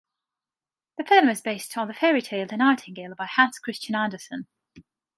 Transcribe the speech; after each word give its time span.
The 0.97 1.03
film 1.03 1.29
is 1.29 1.41
based 1.41 1.77
on 1.77 1.87
the 1.87 1.93
fairy 1.93 2.23
tale 2.23 2.47
"The 2.47 2.57
Nightingale" 2.57 3.13
by 3.13 3.27
Hans 3.27 3.59
Christian 3.59 3.93
Andersen. 3.93 4.47